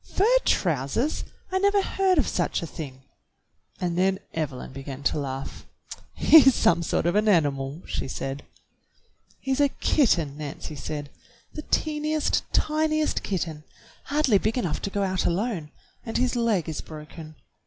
"Fur 0.15 0.25
trousers! 0.45 1.23
I 1.51 1.59
never 1.59 1.83
heard 1.83 2.17
of 2.17 2.27
such 2.27 2.63
a 2.63 2.65
thing." 2.65 3.03
And 3.79 3.95
then 3.99 4.17
Evelyn 4.33 4.73
began 4.73 5.03
to 5.03 5.19
laugh. 5.19 5.67
"He's 6.15 6.55
some 6.55 6.81
sort 6.81 7.05
of 7.05 7.13
an 7.13 7.27
animal," 7.27 7.83
she 7.85 8.07
said. 8.07 8.43
"He's 9.39 9.59
a 9.59 9.69
kitten," 9.69 10.37
Nancy 10.39 10.75
said. 10.75 11.11
"The 11.53 11.61
teentiest, 11.61 12.51
tiniest 12.51 13.21
kitten, 13.21 13.63
hardly 14.05 14.39
big 14.39 14.57
enough 14.57 14.81
to 14.81 14.89
go 14.89 15.03
out 15.03 15.25
alone, 15.27 15.69
and 16.03 16.17
his 16.17 16.35
leg 16.35 16.67
is 16.67 16.81
broken. 16.81 17.35